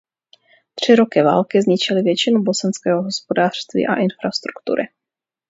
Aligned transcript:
Tři 0.75 0.95
roky 0.95 1.21
války 1.23 1.61
zničily 1.61 2.01
většinu 2.01 2.43
bosenského 2.43 3.03
hospodářství 3.03 3.87
a 3.87 3.95
infrastruktury. 3.95 4.83